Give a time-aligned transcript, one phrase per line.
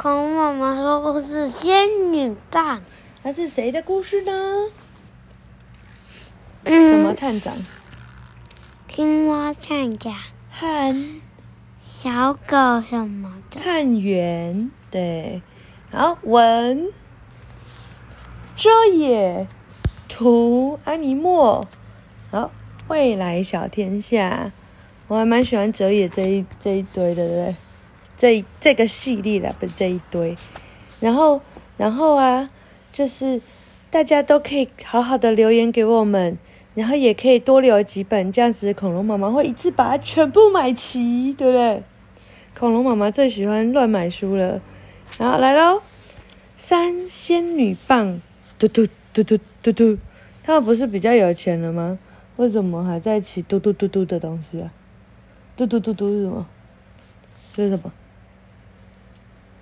[0.00, 2.80] 恐龙妈妈说故事，仙女棒。
[3.24, 4.70] 那是谁的故事呢？
[6.62, 7.52] 嗯，什么探长？
[8.88, 10.14] 青蛙探长。
[10.52, 11.20] 和
[11.84, 13.60] 小狗什么的？
[13.60, 14.70] 探员。
[14.88, 15.42] 对。
[15.90, 16.92] 好，文
[18.56, 19.48] 哲野，
[20.08, 21.66] 图安尼莫。
[22.30, 22.52] 好，
[22.86, 24.52] 未来小天下。
[25.08, 27.56] 我还蛮喜欢哲野这一这一堆的，对不对？
[28.18, 30.36] 这这个系列的不是这一堆。
[31.00, 31.40] 然后，
[31.76, 32.50] 然后啊，
[32.92, 33.40] 就是
[33.88, 36.36] 大家都可以好好的留言给我们，
[36.74, 41.82] 然后也可以多留几本，这样子恐龙妈妈会一次把它全部买齐，对不对？
[42.58, 44.60] 恐龙妈妈最喜欢乱买书了。
[45.16, 45.80] 好，来喽！
[46.56, 48.20] 三仙女棒，
[48.58, 49.98] 嘟嘟嘟嘟嘟嘟，
[50.42, 51.96] 他们不是比较有钱了吗？
[52.36, 54.72] 为什么还在骑嘟嘟嘟嘟的东西啊？
[55.56, 56.46] 嘟嘟嘟嘟是什么？
[57.54, 57.92] 这是什么？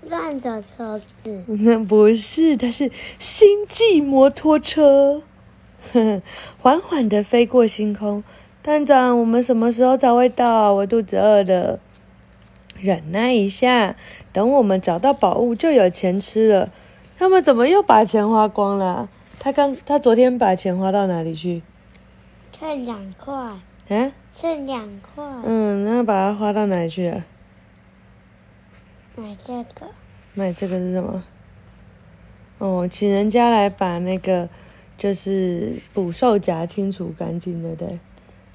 [0.09, 1.45] 乱的车子？
[1.46, 5.23] 那 不是，它是星际摩托车，
[6.60, 8.23] 缓缓的飞过星空。
[8.63, 10.73] 探长，我们什么时候才会到？
[10.73, 11.79] 我肚子饿的。
[12.80, 13.96] 忍耐一下，
[14.32, 16.70] 等我们找到宝物就有钱吃了。
[17.18, 19.09] 他们怎么又把钱花光了？
[19.38, 21.63] 他刚他昨天把钱花到哪里去？
[22.59, 23.32] 剩两块。
[23.35, 24.13] 啊？
[24.35, 25.24] 剩两块。
[25.45, 27.24] 嗯，那把它花到哪里去了？
[29.17, 29.87] 买这个。
[30.35, 31.25] 买这个是什么？
[32.59, 34.49] 哦，请人家来把那个
[34.97, 37.99] 就是捕兽夹清除干净，对不对？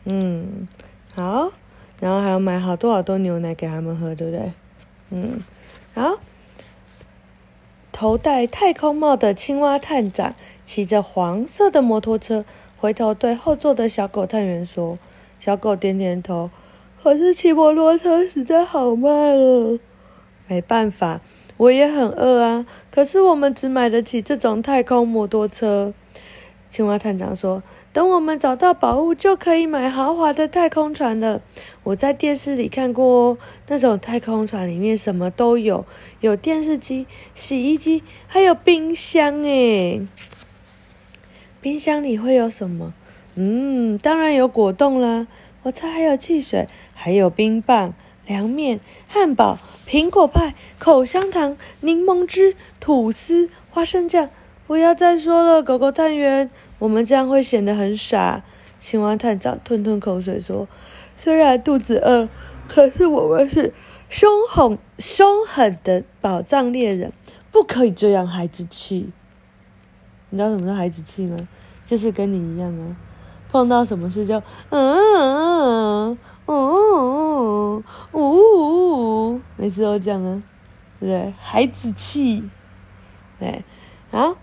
[0.06, 0.68] 嗯，
[1.16, 1.52] 好。
[2.00, 4.52] 然后还要买好多好多牛奶给他们喝，对不对？
[5.12, 5.40] 嗯，
[5.94, 6.18] 好。
[7.92, 10.34] 头戴太空帽的青蛙探长
[10.66, 12.44] 骑着黄色的摩托车，
[12.78, 14.98] 回头对后座的小狗探员说
[15.40, 16.50] ：“小狗点点头，
[17.04, 19.78] 可是骑摩托车实在好慢哦。
[20.52, 21.22] 没办法，
[21.56, 22.66] 我也很饿啊。
[22.92, 25.94] 可是我们只买得起这种太空摩托车。”
[26.70, 27.64] 青蛙探长说。
[27.94, 31.42] 等我们找到宝物，就可以买豪华的太空船了。
[31.84, 33.38] 我在电视里看过哦，
[33.68, 35.86] 那种太空船里面什么都有，
[36.22, 37.06] 有电视机、
[37.36, 40.08] 洗衣机，还有冰箱诶。
[41.60, 42.94] 冰箱里会有什么？
[43.36, 45.28] 嗯，当然有果冻啦。
[45.64, 47.94] 我猜还有汽水，还有冰棒、
[48.26, 54.30] 凉面、汉堡、苹果派、口香糖、柠檬汁、吐司、花生酱。
[54.68, 56.50] 不要再说了，狗狗探员。
[56.80, 58.44] 我们这样会显得很傻。
[58.80, 60.68] 青蛙探长吞吞口水说
[61.16, 62.30] ：“虽然肚子饿，
[62.68, 63.74] 可是我们是
[64.10, 67.12] 凶狠凶狠的宝藏猎人，
[67.52, 69.12] 不可以这样孩子气。
[70.30, 71.38] 你知道什么是孩子气吗？
[71.86, 72.96] 就是跟你一样啊，
[73.52, 76.18] 碰到什么事就嗯嗯嗯
[76.54, 80.44] 哦哦，每次都这样啊，
[81.00, 81.34] 对不对？
[81.40, 82.44] 孩子气，
[83.40, 83.64] 对，
[84.12, 84.36] 好。”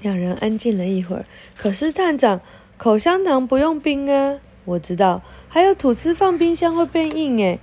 [0.00, 1.24] 两人安静了一会儿，
[1.56, 2.40] 可是探长，
[2.76, 4.38] 口香糖不用冰啊！
[4.64, 7.58] 我知道，还有吐司放冰箱会变硬诶，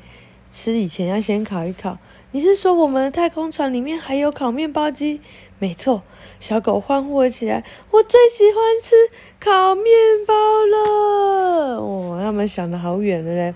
[0.52, 1.98] 吃以前要先烤一烤。
[2.32, 5.22] 你是说我们的太空船里面还有烤面包机？
[5.58, 6.04] 没错，
[6.40, 7.64] 小狗欢呼了起来。
[7.92, 8.96] 我最喜欢吃
[9.40, 9.86] 烤面
[10.28, 10.34] 包
[10.66, 11.78] 了！
[11.78, 13.56] 哦，他们想的好远了嘞！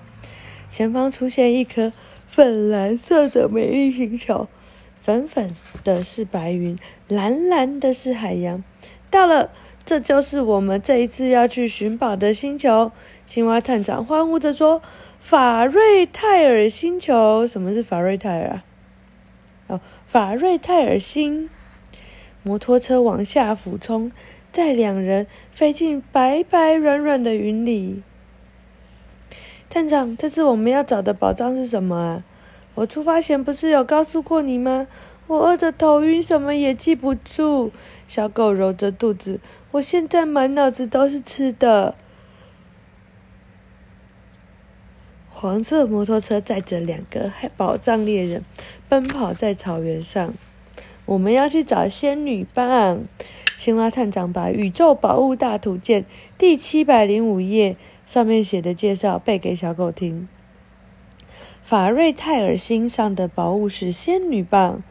[0.70, 1.92] 前方出现一颗
[2.28, 4.48] 粉蓝色的美丽星球。
[5.02, 5.50] 粉粉
[5.84, 6.78] 的是白云，
[7.08, 8.64] 蓝蓝的是海洋。
[9.10, 9.50] 到了，
[9.84, 12.92] 这就是我们这一次要去寻宝的星球。
[13.26, 14.82] 青蛙探长欢呼着说
[15.20, 18.64] ：“法瑞泰尔星球，什么是法瑞泰尔啊？
[19.68, 21.50] 哦，法瑞泰尔星。”
[22.44, 24.12] 摩托车往下俯冲，
[24.52, 28.02] 带两人飞进白白软软的云里。
[29.70, 32.24] 探长，这次我们要找的宝藏是什么啊？
[32.76, 34.88] 我出发前不是有告诉过你吗？
[35.28, 37.72] 我饿得头晕，什么也记不住。
[38.08, 39.40] 小狗揉着肚子，
[39.72, 41.94] 我现在满脑子都是吃的。
[45.30, 48.44] 黄色摩托车载着两个宝藏猎人，
[48.90, 50.34] 奔跑在草原上。
[51.10, 53.04] 我们要去找仙女棒。
[53.58, 56.04] 青蛙探长把《宇宙宝物大图鉴》
[56.38, 57.76] 第七百零五页
[58.06, 60.30] 上面写的介绍背给小狗听。
[61.64, 64.84] 法瑞泰尔星上的宝物是仙女棒。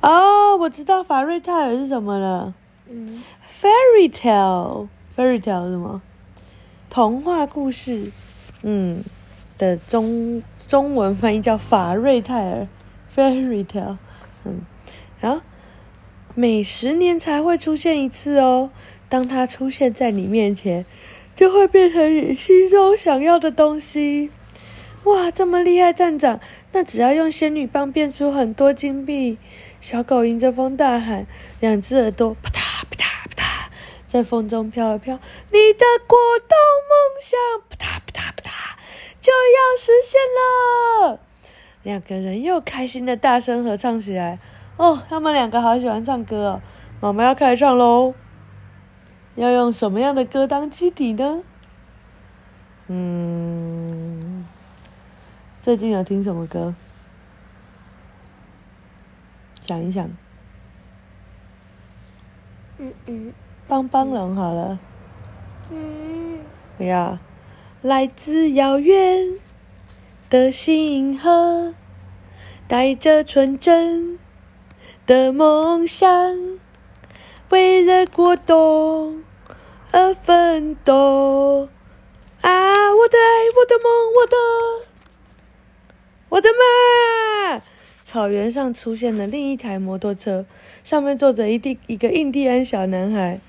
[0.00, 2.54] 哦，我知道法瑞泰尔是什么了。
[2.88, 3.22] 嗯
[3.60, 6.00] ，fairy tale，fairy tale 是什么？
[6.88, 8.10] 童话故事。
[8.62, 9.04] 嗯，
[9.58, 12.66] 的中中文翻译叫法瑞泰尔
[13.14, 13.98] ，fairy tale。
[14.44, 14.62] 嗯，
[15.20, 15.42] 然后
[16.38, 18.70] 每十年才会出现一次哦。
[19.08, 20.86] 当它出现在你面前，
[21.34, 24.30] 就会变成你心中想要的东西。
[25.02, 26.38] 哇，这么厉害，站长！
[26.70, 29.36] 那只要用仙女棒变出很多金币。
[29.80, 31.26] 小狗迎着风大喊，
[31.58, 33.68] 两只耳朵啪嗒啪嗒啪嗒，
[34.06, 35.16] 在风中飘啊飘。
[35.50, 36.56] 你的果冻
[36.88, 37.36] 梦想
[37.68, 38.52] 啪嗒啪嗒啪嗒
[39.20, 40.20] 就要实现
[41.02, 41.18] 了。
[41.82, 44.38] 两个人又开心的大声合唱起来。
[44.78, 46.62] 哦，他们两个好喜欢唱歌哦。
[47.00, 48.14] 妈妈要开始唱喽。
[49.34, 51.42] 要用什么样的歌当基底呢？
[52.86, 54.46] 嗯，
[55.60, 56.74] 最近有听什么歌？
[59.60, 60.08] 想一想。
[62.78, 63.34] 嗯嗯。
[63.66, 64.78] 帮帮龙好了。
[65.70, 66.38] 嗯。
[66.76, 67.18] 不要。
[67.82, 69.38] 来自遥远
[70.30, 71.74] 的星河，
[72.66, 74.18] 带着纯真
[75.08, 76.60] 的梦想，
[77.48, 79.24] 为了果冻
[79.90, 81.70] 而奋斗。
[82.42, 82.94] 啊！
[82.94, 84.36] 我的爱，我的梦，我的，
[86.28, 87.62] 我的妈！
[88.04, 90.44] 草原上出现了另一台摩托车，
[90.84, 93.40] 上面坐着一地一个印第安小男孩，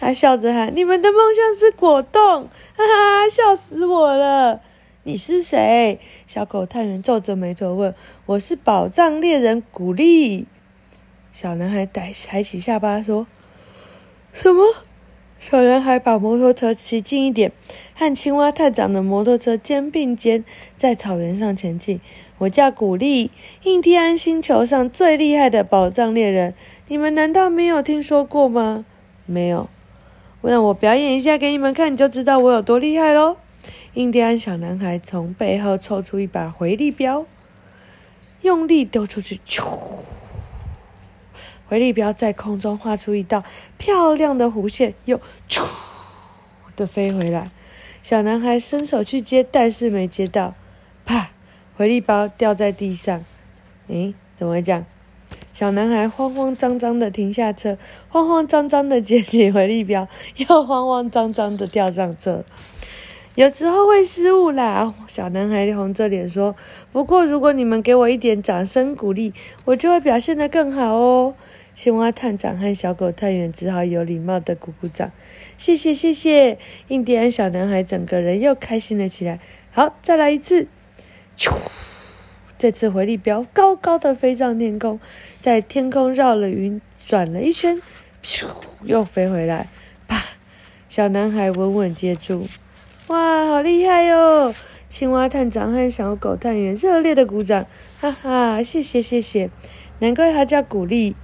[0.00, 4.62] 他笑着喊：“你们的梦想是果冻！”哈哈，笑死我了！
[5.02, 6.00] 你是谁？
[6.26, 7.94] 小狗探员皱着眉头问
[8.24, 10.46] ：“我是宝藏猎人古力。”
[11.38, 13.26] 小男孩抬抬起下巴说
[14.32, 14.62] ：“什么？”
[15.38, 17.52] 小男孩把摩托车骑近一点，
[17.94, 20.42] 和青蛙探长的摩托车肩并肩，
[20.78, 22.00] 在草原上前进。
[22.38, 23.30] 我叫古力，
[23.64, 26.54] 印第安星球上最厉害的宝藏猎人，
[26.88, 28.86] 你们难道没有听说过吗？
[29.26, 29.68] 没有，
[30.40, 33.36] 让我表演一下给你们看，你就知道我有多厉害喽。
[33.92, 37.26] 印第安小男孩从背后抽出一把回力镖，
[38.40, 39.62] 用力丢出去，咻！
[41.68, 43.42] 回力镖在空中画出一道
[43.78, 45.64] 漂亮的弧线，又咻
[46.76, 47.50] 的飞回来。
[48.02, 50.54] 小男孩伸手去接，但是没接到，
[51.04, 51.30] 啪！
[51.76, 53.24] 回力镖掉在地上，
[53.88, 54.86] 诶，怎么会这样？
[55.52, 57.76] 小男孩慌慌张张的停下车，
[58.08, 62.44] 慌慌张张的捡起 回力镖，又慌慌张张的跳上车。
[63.34, 66.54] 有时候会失误啦，小男孩红着脸说。
[66.92, 69.34] 不过如果你们给我一点掌声鼓励，
[69.66, 71.34] 我就会表现得更好哦。
[71.76, 75.12] 青蛙探长和小狗探员只好有礼貌的鼓鼓掌，
[75.58, 76.58] 谢谢谢谢。
[76.88, 79.38] 印第安小男孩整个人又开心了起来。
[79.70, 80.68] 好，再来一次。
[81.36, 81.54] 咻！
[82.56, 84.98] 这次回力镖高高的飞上天空，
[85.38, 87.78] 在天空绕了云转了一圈，
[88.22, 88.46] 咻！
[88.82, 89.68] 又飞回来，
[90.08, 90.24] 啪！
[90.88, 92.48] 小男孩稳稳接住，
[93.08, 94.54] 哇，好厉害哟！
[94.88, 97.66] 青蛙探长和小狗探员热烈的鼓掌，
[98.00, 99.50] 哈哈，谢谢谢谢，
[99.98, 101.14] 难怪他叫古力。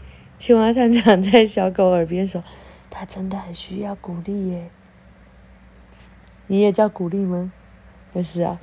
[0.42, 2.42] 青蛙探长在小狗耳边说
[2.90, 4.70] ：“他真的很需要鼓励耶。”
[6.48, 7.52] 你也叫鼓励吗？
[8.12, 8.58] 不是啊。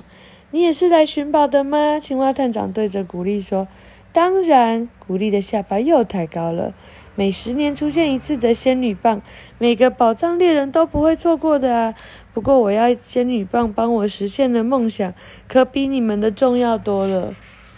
[0.50, 1.98] 你也是来寻宝的吗？
[1.98, 3.66] 青蛙探长对着鼓励说
[4.12, 6.74] ：“当然。”鼓励的下巴又抬高了。
[7.14, 9.22] 每十年出现一次的仙女棒，
[9.56, 11.94] 每个宝藏猎人都不会错过的啊！
[12.34, 15.14] 不过我要仙女棒帮我实现的梦想，
[15.48, 17.34] 可比你们的重要多了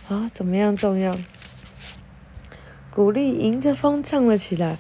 [0.09, 0.29] 啊！
[0.33, 1.17] 怎么样重要？
[2.95, 4.77] 古力迎着风唱了起来。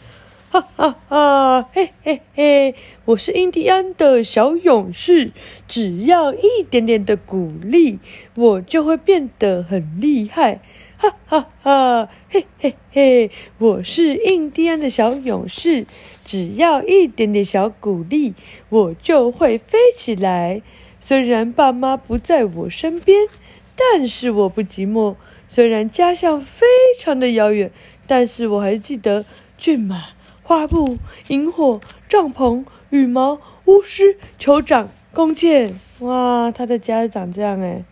[0.51, 1.63] 哈哈哈！
[1.73, 2.75] 嘿嘿嘿！
[3.07, 5.31] 我是印第安的小勇士，
[5.67, 7.99] 只要一点点的鼓励，
[8.35, 10.61] 我就会变得很厉害。
[10.99, 12.11] 哈哈哈！
[12.29, 13.31] 嘿嘿嘿！
[13.57, 15.87] 我是印第安的小勇士，
[16.23, 18.35] 只要一点点小鼓励，
[18.69, 20.61] 我就会飞起来。
[21.01, 23.27] 虽然爸妈不在我身边，
[23.75, 25.15] 但是我不寂寞。
[25.49, 26.67] 虽然家乡非
[26.99, 27.71] 常的遥远，
[28.07, 29.25] 但是我还记得
[29.57, 30.05] 骏马。
[30.45, 37.85] 花布、萤火、帐篷、羽毛、巫师、酋长、弓箭，哇，他的家长这样诶，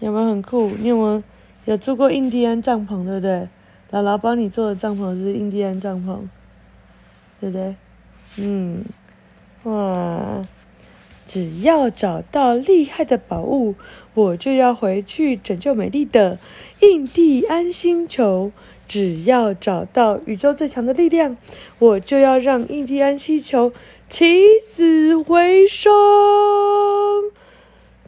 [0.00, 0.70] 有没有很酷？
[0.80, 1.22] 你有没有
[1.66, 3.46] 有住过印第安帐篷，对不对？
[3.92, 6.20] 姥姥帮你做的帐篷是印第安帐篷，
[7.40, 7.76] 对不对？
[8.38, 8.82] 嗯，
[9.64, 10.42] 哇，
[11.26, 13.74] 只要找到厉害的宝物，
[14.14, 16.38] 我就要回去拯救美丽的
[16.80, 18.50] 印第安星球。
[18.88, 21.36] 只要找到宇宙最强的力量，
[21.78, 23.72] 我就要让印第安星球
[24.08, 25.92] 起死回生。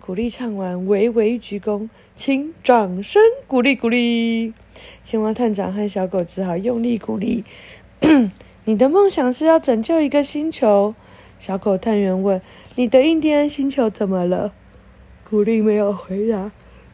[0.00, 4.54] 古力唱完，微微鞠躬，请掌声鼓励鼓励。
[5.02, 7.44] 青蛙探长和小狗只好用力鼓励。
[8.64, 10.94] 你的梦想是要拯救一个星球？
[11.38, 12.40] 小狗探员问。
[12.76, 14.52] 你的印第安星球怎么了？
[15.28, 16.52] 古力没有回答，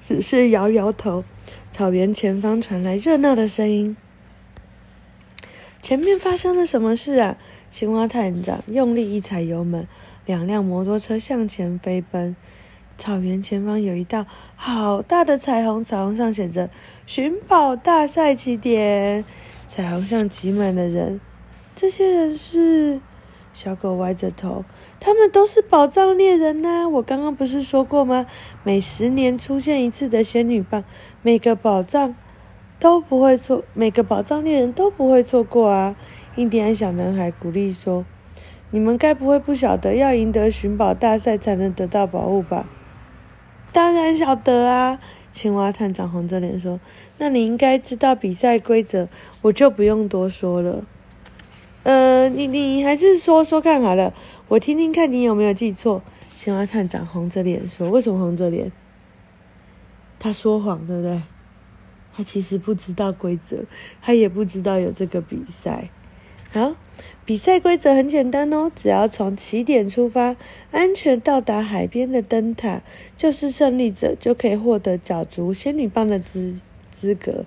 [0.08, 1.22] 只是摇摇头。
[1.74, 3.96] 草原前方传来热闹的声音。
[5.82, 7.36] 前面发生了什么事啊？
[7.68, 9.88] 青蛙探长用力一踩油门，
[10.24, 12.36] 两辆摩托车向前飞奔。
[12.96, 16.70] 草原前方有一道好大的彩虹，彩虹上写着
[17.08, 19.24] “寻宝大赛起点”。
[19.66, 21.20] 彩虹上挤满了人，
[21.74, 23.00] 这些人是
[23.52, 24.64] 小狗歪着头，
[25.00, 28.26] 他们都是宝藏猎人呐、我刚刚不是说过吗？
[28.62, 30.84] 每十年出现一次的仙女棒，
[31.26, 32.14] 每个宝藏
[32.78, 35.96] 都不会错，每个宝藏猎人都不会错过啊！
[36.36, 38.04] 印第安小男孩鼓励说
[38.70, 42.68] ：“你们该不会不晓得要赢得寻宝大赛才能得到宝物吧？”
[43.72, 45.00] 当然晓得啊！
[45.32, 46.78] 青蛙探长红着脸说
[47.16, 49.08] ：“那你应该知道比赛规则，
[49.40, 50.84] 我就不用多说了。
[51.84, 54.12] 呃，你你还是说说看好了，
[54.48, 56.02] 我听听看你有没有记错。”
[56.36, 58.70] 青蛙探长红着脸说：“为什么红着脸？
[60.18, 61.22] 他说谎，对不对？
[62.16, 63.64] 他其实不知道规则，
[64.00, 65.90] 他也不知道有这个比赛。
[66.52, 66.76] 好。”
[67.26, 70.36] 比赛规则很简单哦，只要从起点出发，
[70.72, 72.82] 安全到达海边的灯塔，
[73.16, 77.46] 就是胜利者，就可以获得角逐仙女棒的资资格。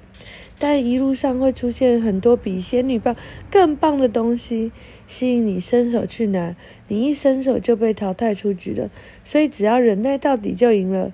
[0.58, 3.16] 但一路上会出现很多比仙女棒
[3.52, 4.72] 更棒的东西，
[5.06, 6.56] 吸引你伸手去拿，
[6.88, 8.90] 你一伸手就被淘汰出局了。
[9.24, 11.14] 所以只要忍耐到底就赢了，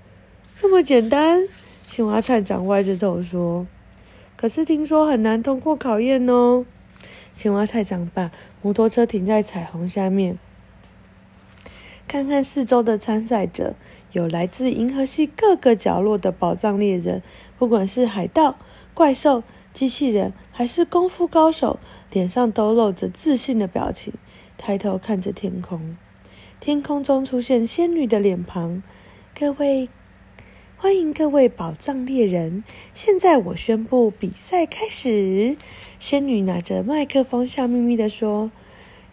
[0.56, 1.48] 这么简单。
[1.88, 3.68] 青蛙探长歪着头说
[4.36, 6.66] ：“可是听说很难通过考验哦。”
[7.36, 8.32] 青蛙探长把
[8.62, 10.38] 摩托车停在彩虹下面，
[12.08, 13.76] 看看四周的参赛者，
[14.12, 17.22] 有来自银河系各个角落的宝藏猎人，
[17.58, 18.56] 不管是海盗、
[18.94, 19.44] 怪兽、
[19.74, 21.80] 机器人，还是功夫高手，
[22.12, 24.14] 脸上都露着自信的表情，
[24.58, 25.96] 抬头看着天空，
[26.60, 28.82] 天空中出现仙女的脸庞，
[29.38, 29.90] 各位。
[30.84, 32.66] 欢迎各位宝藏猎人！
[32.94, 35.56] 现在我宣布比赛开始。
[35.98, 38.52] 仙女拿着麦克风，笑眯眯地说：“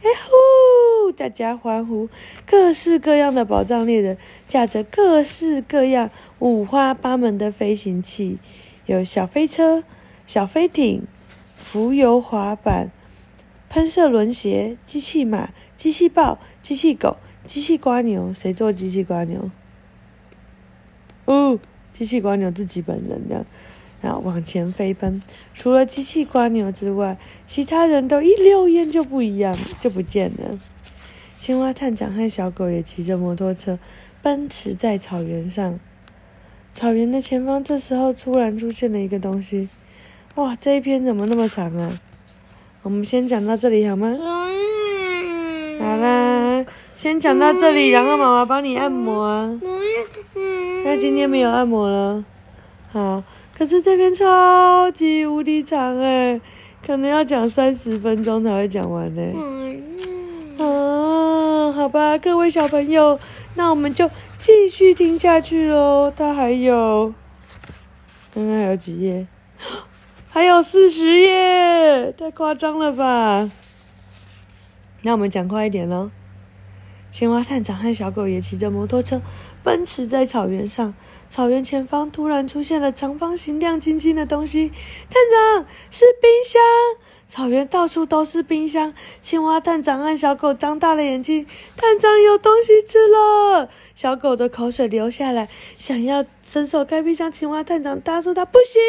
[0.03, 2.09] 哎呼！”大家欢呼。
[2.45, 6.11] 各式各样的宝藏猎人驾着各式各样、
[6.41, 8.39] 五花八门的飞行器，
[8.87, 9.85] 有小飞车、
[10.27, 11.07] 小飞艇、
[11.55, 12.91] 浮游滑板、
[13.69, 18.35] 喷射轮鞋、机器马、机器豹、机器狗、机器蜗牛。
[18.35, 19.49] 谁做机器蜗牛？
[21.25, 21.59] 哦，
[21.93, 23.45] 机器蜗牛自己本人的，
[24.01, 25.23] 然后往前飞奔。
[25.55, 30.59] 除了机器蜗牛之外，其他人都一溜烟就不一样，就不见了。
[31.39, 33.79] 青蛙探长和小狗也骑着摩托车
[34.23, 35.79] 奔驰在草原上。
[36.73, 39.69] 草原的前方，这时候突然出现了一个东西。
[40.37, 41.91] 哇，这一篇怎么那么长啊？
[42.83, 44.17] 我们先讲到这里好吗？
[45.81, 49.59] 好啦，先讲到这里，然后妈妈帮你按摩
[50.81, 50.85] 啊。
[50.85, 52.25] 那今天没有按摩了，
[52.93, 53.23] 好，
[53.57, 56.41] 可是这边超级无敌长哎，
[56.85, 59.23] 可能要讲三十分钟才会讲完呢。
[60.57, 63.19] 嗯，好吧，各位小朋友，
[63.55, 66.13] 那我们就继续听下去喽。
[66.15, 67.15] 它还有，
[68.35, 69.27] 刚刚还有几页？
[70.29, 73.51] 还有四十页，太夸张了吧？
[75.03, 76.11] 那我们讲快一点喽。
[77.11, 79.21] 青蛙探长和小狗也骑着摩托车
[79.63, 80.95] 奔驰在草原上。
[81.29, 84.69] 草原前方突然出现了长方形、亮晶晶的东西。
[85.09, 85.23] 探
[85.57, 86.61] 长，是冰箱！
[87.29, 88.93] 草原到处都是冰箱。
[89.23, 91.47] 青蛙探长和小狗张大了眼睛。
[91.77, 93.69] 探长有东西吃了！
[93.95, 95.49] 小狗的口水流下来，
[95.79, 97.31] 想要伸手开冰箱。
[97.31, 98.83] 青蛙探长答说：“他不行，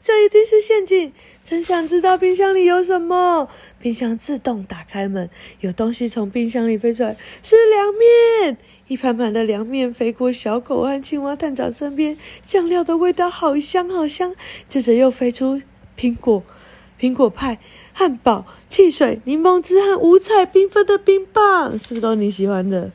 [0.00, 1.12] 这一定是陷阱。”
[1.42, 3.48] 真想知道冰箱里有什么。
[3.80, 8.56] 冰箱自动打开门，有东西从冰箱里飞出来，是凉面。
[8.90, 14.34] 一盘盘的凉面飞过小狗和青蛙探长身边，酱料的味道好香好香。
[14.66, 15.62] 接着又飞出
[15.96, 16.42] 苹果、
[16.98, 17.60] 苹果派。
[17.92, 22.90] 汉堡、汽水、柠檬汁和五彩缤纷的冰棒，是不是都你喜欢的？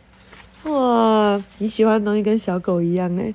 [0.66, 3.34] 哇，你喜欢的东西跟小狗一样诶。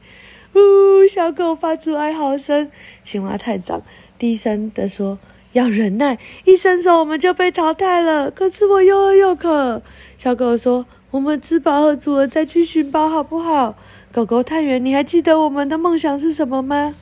[0.53, 2.71] 呜，小狗发出哀嚎声。
[3.03, 3.81] 青蛙探长
[4.19, 5.19] 低声地说
[5.53, 8.31] ：“要忍耐，一伸手我们就被淘汰了。
[8.31, 9.81] 可是我又饿又渴。”
[10.19, 13.77] 小狗说：“我们吃饱喝足了再去寻宝好不好？”
[14.13, 16.95] 狗狗探员，你还记得我们的梦想是什么吗？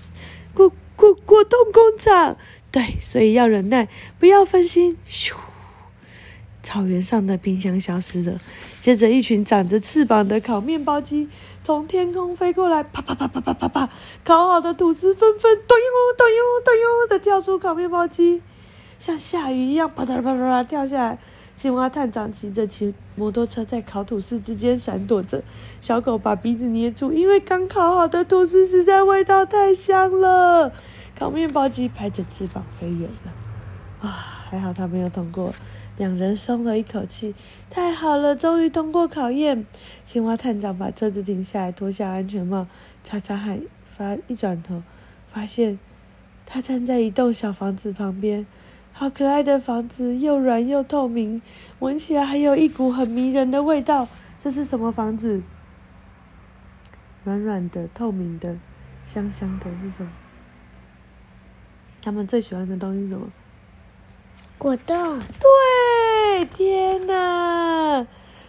[0.54, 2.36] 果果果冻工厂。
[2.70, 3.88] 对，所以要忍耐，
[4.18, 4.98] 不要分心。
[5.10, 5.32] 咻，
[6.62, 8.38] 草原上的冰箱消失了。
[8.82, 11.30] 接着，一群长着翅膀的烤面包机
[11.62, 13.88] 从天空飞过来，啪啪啪啪啪啪啪，
[14.22, 15.84] 烤好的吐司纷纷咚呦
[16.16, 18.42] 咚呦咚呦的跳出烤面包机，
[18.98, 21.18] 像下雨一样啪嗒啪嗒啪掉下来。
[21.58, 25.42] 青蛙探长骑着骑摩托车在烤吐司之间闪躲着，
[25.80, 30.72] 小狗把鼻子捏住，因为刚烤好的吐司实在味道太香了。
[31.18, 33.32] 烤面包机拍着翅膀飞远了。
[34.02, 35.52] 哇，还好他没有通过，
[35.96, 37.34] 两人松了一口气。
[37.68, 39.66] 太好了，终于通过考验。
[40.06, 42.68] 青蛙探长把车子停下来，脱下安全帽，
[43.02, 43.60] 擦擦汗，
[43.96, 44.84] 发一转头，
[45.32, 45.80] 发现
[46.46, 48.46] 他站在一栋小房子旁边。
[48.98, 51.40] 好可爱的房子，又软又透明，
[51.78, 54.08] 闻起来还有一股很迷人的味道。
[54.40, 55.40] 这是什么房子？
[57.22, 58.56] 软软的、透明的、
[59.04, 60.10] 香香的，是什么？
[62.02, 63.28] 他们最喜欢的东西是什么？
[64.58, 65.20] 果冻。
[65.20, 68.04] 对，天哪，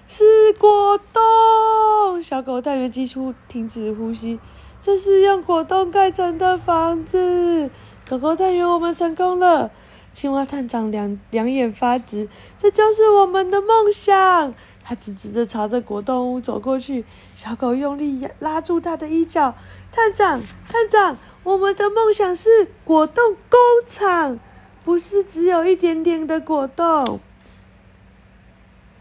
[0.08, 2.24] 是果冻！
[2.24, 4.40] 小狗探员几乎停止呼吸。
[4.82, 7.70] 这是用果冻盖成的房子。
[8.10, 9.70] 狗狗探员，我们成功了！
[10.12, 14.54] 青蛙探长两两眼发直，这就是我们的梦想。
[14.84, 19.54] 他直直的朝着果冻屋走过去，小狗用力拉住他的衣角。
[19.92, 24.40] 探长，探长，我们的梦想是果冻工厂，
[24.84, 27.20] 不是只有一点点的果冻。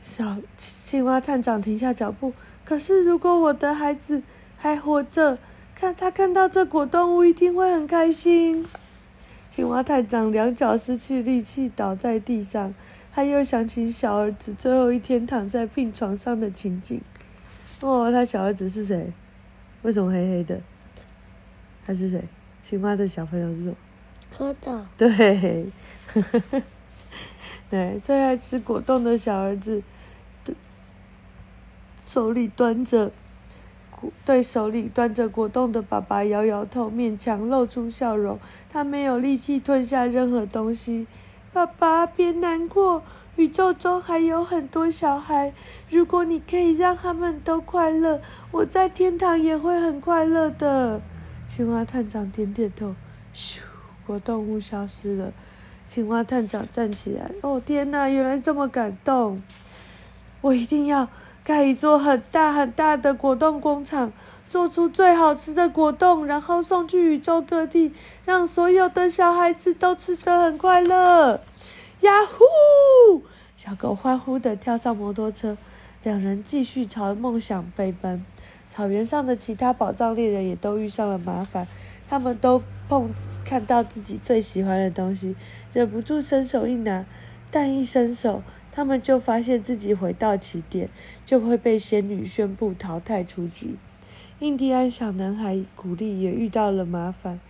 [0.00, 2.32] 小青蛙探长停下脚步。
[2.64, 4.22] 可是，如果我的孩子
[4.58, 5.38] 还活着，
[5.74, 8.66] 看他看到这果冻屋，一定会很开心。
[9.58, 12.72] 青蛙探长两脚失去力气，倒在地上。
[13.12, 17.00] 他又想起小儿子最后一天躺在病床上的情景。
[17.80, 19.12] 哦，他小儿子是谁？
[19.82, 20.60] 为什么黑黑的？
[21.84, 22.22] 他是谁？
[22.62, 23.74] 青蛙的小朋友是什么？
[24.38, 24.84] 蝌蚪。
[24.96, 25.66] 对，
[27.68, 29.82] 对，最爱吃果冻的小儿子，
[32.06, 33.10] 手里端着。
[34.24, 38.38] 对手里端着果冻的爸爸摇摇头，勉强露出笑容。
[38.70, 41.06] 他没有力气吞下任何东西。
[41.52, 43.02] 爸爸，别难过，
[43.36, 45.52] 宇宙中还有很多小孩。
[45.90, 51.00] 如果你可以让他们都快乐，我在天堂也会很快乐的。
[51.46, 52.94] 青蛙探长点点头。
[53.34, 53.60] 咻，
[54.06, 55.32] 果冻屋消失了。
[55.86, 57.30] 青蛙探长站起来。
[57.40, 59.42] 哦，天哪，原来这么感动！
[60.40, 61.08] 我一定要。
[61.48, 64.12] 盖一座很大很大的果冻工厂，
[64.50, 67.94] 做出最好吃的果冻，然后送去宇宙各地，
[68.26, 71.40] 让所有的小孩子都吃得很快乐。
[72.00, 73.22] 呀呼！
[73.56, 75.56] 小狗欢呼地跳上摩托车，
[76.02, 78.22] 两人继续朝梦想飞奔。
[78.68, 81.66] 草原上的其他宝藏猎人也都遇上了麻烦，
[82.10, 83.08] 他们都碰
[83.42, 85.34] 看到自己最喜欢的东西，
[85.72, 87.06] 忍不住伸手一拿，
[87.50, 88.42] 但一伸手。
[88.78, 90.88] 他们就发现自己回到起点，
[91.26, 93.74] 就会被仙女宣布淘汰出局。
[94.38, 97.40] 印第安小男孩古力也遇到了麻烦，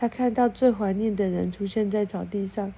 [0.00, 2.72] 他看到最怀念的人出现在草地上，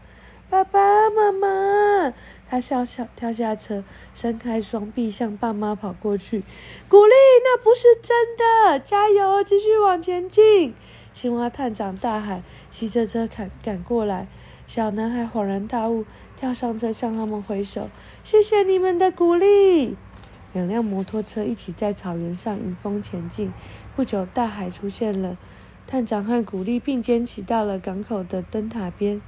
[0.49, 2.13] 爸爸妈妈，
[2.49, 6.43] 他笑笑跳下车，伸开双臂向爸妈跑过去。
[6.89, 7.13] 古力，
[7.45, 10.75] 那不是真的，加油，继续往前进！
[11.13, 12.43] 青蛙探长大喊，
[12.73, 14.27] 骑着车赶赶过来。
[14.67, 16.05] 小男孩恍然大悟。
[16.41, 17.91] 跳上车，向他们挥手，
[18.25, 19.95] 谢谢你们的鼓励。
[20.55, 23.53] 两辆摩托车一起在草原上迎风前进。
[23.95, 25.37] 不久，大海出现了，
[25.87, 29.21] 探长和古力并肩骑到了港口的灯塔边。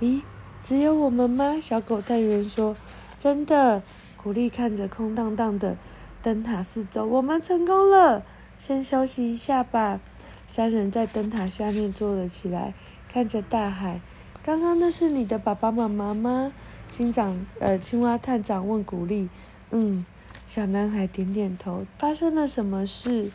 [0.00, 0.20] 咦，
[0.62, 1.58] 只有我们吗？
[1.58, 2.76] 小狗探员说
[3.16, 3.82] ：“真的。”
[4.22, 5.78] 古力看着空荡荡的
[6.20, 8.22] 灯塔四周，我们成功了。
[8.58, 9.98] 先休息一下吧。
[10.46, 12.74] 三人在灯塔下面坐了起来，
[13.08, 14.02] 看着大海。
[14.50, 16.52] 刚刚那是你的爸爸妈妈吗？
[16.88, 19.28] 青长，呃，青蛙探长问古力。
[19.70, 20.04] 嗯，
[20.44, 21.86] 小男孩点点头。
[21.96, 23.30] 发生了什么事？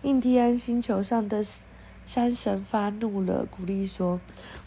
[0.00, 1.44] 印第安星球上的
[2.06, 3.46] 山神发怒了。
[3.50, 4.18] 古力说，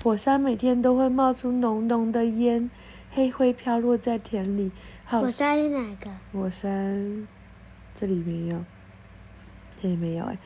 [0.04, 2.70] 火山每天都会冒出浓浓的烟，
[3.10, 4.72] 黑灰飘落在田里。
[5.04, 6.12] 好火山是哪个？
[6.32, 7.28] 火山，
[7.96, 8.64] 这里没有，
[9.82, 10.38] 这里没有哎。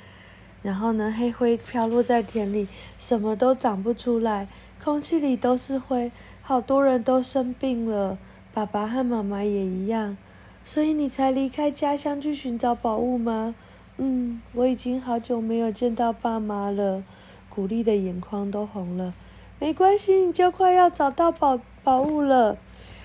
[0.62, 4.47] 然后呢，黑灰飘落在田里，什么都长不出来。
[4.84, 8.17] 空气里都是灰，好多人都生病了，
[8.54, 10.17] 爸爸和妈妈也一样，
[10.63, 13.54] 所以你才离开家乡去寻找宝物吗？
[13.97, 17.04] 嗯，我已经好久没有见到爸妈了，
[17.50, 19.13] 古力的眼眶都红了。
[19.60, 22.58] 没关系，你就快要找到宝宝物了。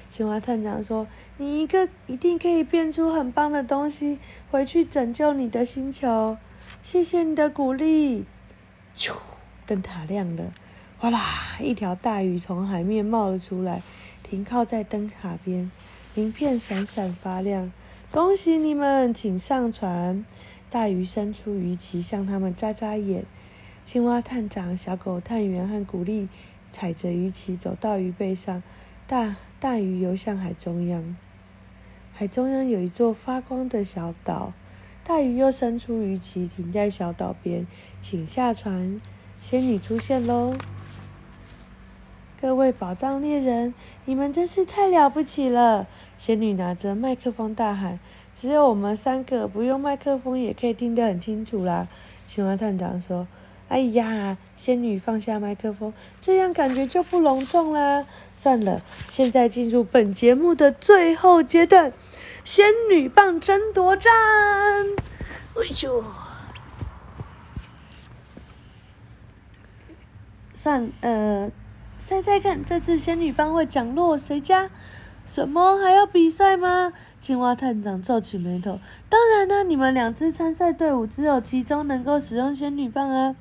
[0.09, 4.19] 青蛙探长说：“你一个一定可以变出很棒的东西，
[4.51, 6.39] 回去拯救你的星球。
[6.89, 8.25] 谢谢你的鼓励。”
[8.97, 9.17] 咻，
[9.67, 10.53] 灯塔亮了。
[10.99, 11.57] 哗啦！
[11.59, 13.83] 一条大鱼从海面冒了出来，
[14.23, 15.69] 停靠在灯塔边，
[16.15, 17.73] 鳞片闪闪发亮。
[18.13, 20.25] 恭喜你们，请上船！
[20.71, 23.25] 大鱼伸出鱼鳍，向他们眨眨眼。
[23.85, 26.29] 青蛙探长、小狗探员和古力
[26.71, 28.63] 踩着鱼鳍走到鱼背上，
[29.09, 31.17] 大大鱼游向海中央。
[32.15, 34.53] 海中央有一座发光的小岛，
[35.09, 37.65] 大鱼又伸出鱼鳍，停在小岛边，
[38.01, 39.01] 请下船。
[39.41, 40.53] 仙女出现喽！
[42.41, 43.73] 各位宝藏猎人，
[44.05, 45.87] 你们真是太了不起了！
[46.19, 48.01] 仙女拿着麦克风大喊
[48.35, 51.87] ：“只有我们三个，不用麦克风也可以听得很清楚啦。”
[52.27, 53.29] 青蛙探长说
[53.69, 58.05] ：“哎呀，仙女放下麦克风，这样感觉就不隆重啦。
[58.35, 61.93] 算了，现在进入本节目的最后阶段——
[62.47, 64.13] 仙女棒争夺战。
[65.57, 66.05] 哎呦，
[70.55, 71.51] 算呃，
[71.99, 74.71] 猜猜看，这次仙女棒会奖落谁家？
[75.27, 78.79] 什么还要比赛吗？”青蛙探长皱起眉头
[79.11, 83.35] ：“当然啦，你们两支参赛队伍只有其中能够使用仙女棒啊。”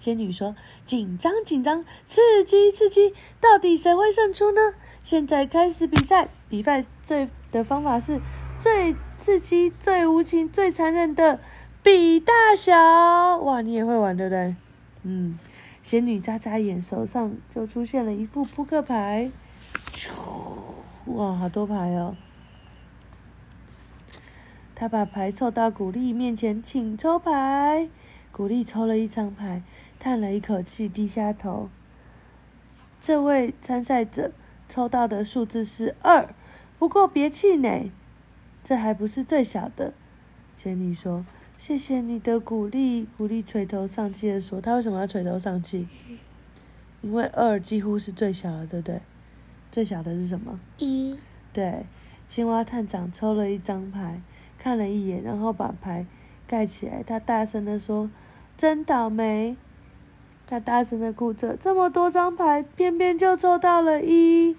[0.00, 8.20] 仙女说：“紧张，紧张，刺激，刺激，到底谁会胜出呢？”现在开始比赛，比赛最的方法是
[8.60, 11.40] 最刺激、最无情、最残忍的
[11.82, 13.38] 比大小。
[13.38, 14.56] 哇，你也会玩对不对？
[15.04, 15.38] 嗯，
[15.82, 19.30] 仙女眨眨眼，手上就出现了一副扑克牌。
[21.06, 22.16] 哇，好多牌哦！
[24.74, 27.88] 他把牌凑到古丽面前，请抽牌。
[28.30, 29.62] 古丽抽了一张牌，
[29.98, 31.68] 叹了一口气，低下头。
[33.00, 34.32] 这位参赛者
[34.68, 36.34] 抽到的数字是二，
[36.78, 37.90] 不过别气馁，
[38.68, 39.94] 这还不是最小的。
[40.58, 41.24] 仙女说
[41.56, 45.88] ：“谢谢你的鼓励。”古丽垂头丧气的说：“他为什么要垂头丧气？
[47.00, 49.00] 因为二几乎是最小的，对不对？
[49.72, 50.60] 最小的是什么？
[50.76, 51.18] 一。
[51.50, 51.86] 对，
[52.26, 54.20] 青蛙探长抽了一张牌。
[54.58, 56.04] 看了一眼，然后把牌
[56.46, 57.02] 盖起来。
[57.02, 58.10] 他大声的说
[58.58, 59.56] ：“真倒霉！”
[60.46, 64.54] 他大声的哭着：“这么多张牌，偏偏就抽到了一。”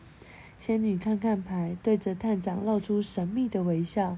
[0.60, 4.18] 仙女看看牌，对着探长露出神秘的微笑，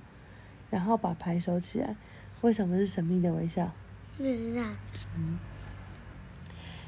[0.70, 1.96] 然后把牌收起来。
[2.42, 3.72] 为什么是神秘的微笑？
[4.18, 4.64] 不知道。
[5.16, 5.38] 嗯。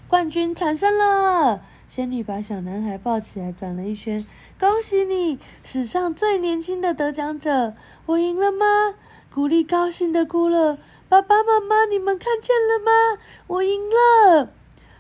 [0.07, 1.61] 冠军产生了！
[1.87, 4.25] 仙女把小男孩抱起来，转了一圈。
[4.59, 7.75] 恭喜你，史上最年轻的得奖者！
[8.07, 8.95] 我赢了吗？
[9.31, 10.79] 古丽高兴的哭了。
[11.07, 13.21] 爸爸妈妈，你们看见了吗？
[13.47, 14.51] 我赢了！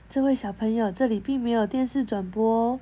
[0.07, 2.79] 这位小朋友，这里并没有电视转播哦。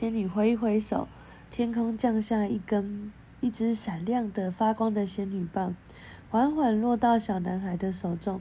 [0.00, 1.06] 仙女挥一挥手，
[1.50, 5.76] 天空降下一根、一只闪亮的、发光的仙女棒，
[6.30, 8.40] 缓缓落到小男孩的手中。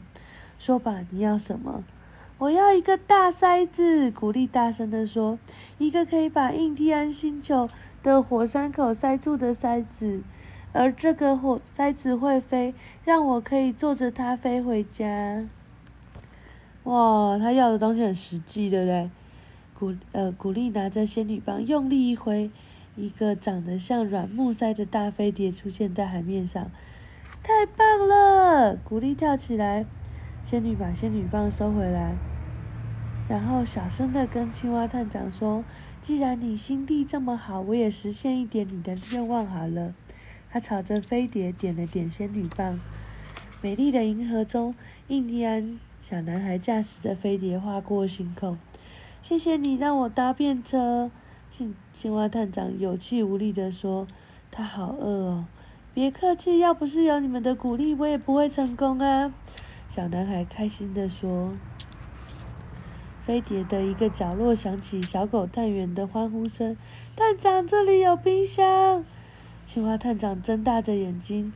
[0.57, 1.83] 说吧，你要什么？
[2.37, 5.37] 我要一个大塞子，古丽大声地说
[5.77, 7.67] ：“一个可以把印第安星球
[8.01, 10.21] 的火山口塞住的塞子，
[10.71, 15.45] 而这个火塞子会飞，让我可以坐着它飞回家。”
[16.83, 19.09] 哇，他要的东西很实际，对不对？
[19.79, 22.51] 古呃，古丽拿着仙女棒，用力一挥，
[22.97, 26.69] 一个长得像软木塞的大飞碟出现在海面上。
[27.41, 28.75] 太棒了！
[28.75, 29.85] 古丽跳起来，
[30.43, 32.17] 仙女把仙女棒收回来。
[33.29, 35.63] 然后小声的跟青蛙探长说
[36.01, 39.93] ：“既然你心地这么好，我也实现一点你的愿望好了。”
[40.51, 42.79] 他朝着飞碟点了点仙女棒。
[43.61, 44.75] 美丽的银河中，
[45.07, 48.57] 印第安小男孩驾驶着飞碟划过星空。
[49.21, 51.11] 谢谢你让我搭便车，
[51.49, 54.07] 青青蛙探长有气无力地说
[54.49, 55.45] ：“他好饿哦。”
[55.93, 59.33] 别客气，要不是有你们的鼓励，我也不会成功啊。
[59.87, 61.53] 小男孩开心地说。
[63.21, 66.75] 飞碟的一个角落响起小狗探员的欢呼声
[67.15, 69.05] ：“探长，这里有冰箱！”
[69.67, 71.53] 青蛙探长睁大着眼睛：“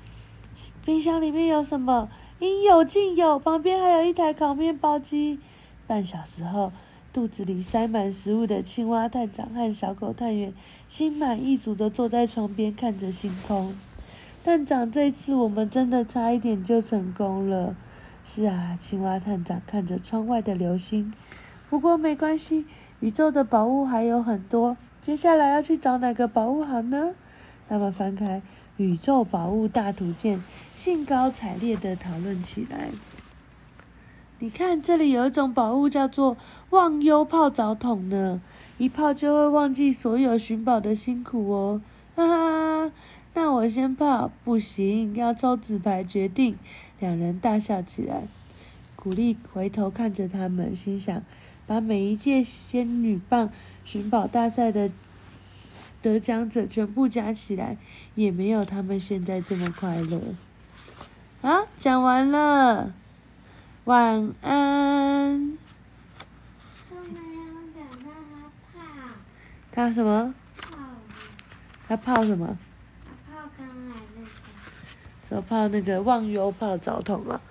[0.85, 5.39] 冰箱里面有什么？”“应有尽有，旁边还有一台烤面包机。”
[5.87, 6.71] 半小时后，
[7.13, 10.51] 肚子里塞满食物的青蛙探长和小狗探员
[10.89, 13.77] 心满意足地坐在床边，看着星空。
[14.43, 17.75] 探长，这次我们真的差一点就成功了。
[18.25, 21.13] 是啊，青蛙探长看着窗外的流星。
[21.69, 22.65] 不过没关系，
[22.99, 24.75] 宇宙的宝物还有很多。
[24.99, 27.11] 接下来要去找哪个宝物好呢？
[27.69, 28.39] 他们翻开
[28.77, 30.39] 《宇宙宝物大图鉴》，
[30.75, 32.89] 兴高采烈地讨论起来。
[34.43, 36.35] 你看，这里有一种宝物叫做
[36.71, 38.41] “忘忧泡澡桶”呢，
[38.77, 41.81] 一泡就会忘记所有寻宝的辛苦哦。
[42.13, 42.91] 哈哈，
[43.33, 44.29] 那我先泡。
[44.43, 46.57] 不行，要抽纸牌决定。
[46.99, 48.23] 两人大笑起来。
[48.97, 51.23] 古丽回头看着他们，心想。
[51.65, 53.49] 把每一届仙女棒
[53.85, 54.91] 寻宝大赛的
[56.01, 57.77] 得奖者全部加起来，
[58.15, 60.19] 也没有他们现在这么快乐。
[61.41, 62.93] 啊，讲完了，
[63.85, 65.57] 晚安。
[69.71, 70.33] 他什么？
[70.61, 70.77] 泡。
[71.87, 72.57] 他泡什么？
[73.27, 74.27] 泡刚来那个。
[75.27, 77.41] 说泡那个忘忧泡澡桶啊。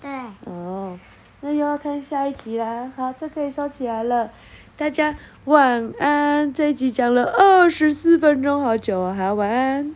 [0.00, 0.10] 对。
[0.46, 0.98] 哦。
[1.42, 4.30] 那又要看下一集啦，好，这可以收起来了。
[4.76, 6.52] 大家晚安。
[6.52, 9.94] 这一集讲了二十四分钟，好久哦，好，晚安。